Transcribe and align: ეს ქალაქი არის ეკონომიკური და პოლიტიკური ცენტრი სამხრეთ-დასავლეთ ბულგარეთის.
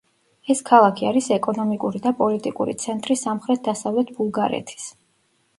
ეს 0.53 0.61
ქალაქი 0.69 1.07
არის 1.09 1.27
ეკონომიკური 1.35 2.01
და 2.07 2.13
პოლიტიკური 2.21 2.75
ცენტრი 2.85 3.21
სამხრეთ-დასავლეთ 3.27 4.11
ბულგარეთის. 4.19 4.91